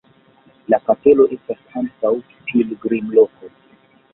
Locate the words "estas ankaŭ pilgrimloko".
1.35-3.53